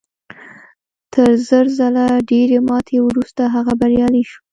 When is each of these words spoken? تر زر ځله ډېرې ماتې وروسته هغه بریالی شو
تر 1.13 1.29
زر 1.47 1.65
ځله 1.77 2.05
ډېرې 2.31 2.57
ماتې 2.67 2.97
وروسته 3.01 3.41
هغه 3.55 3.73
بریالی 3.81 4.23
شو 4.29 4.39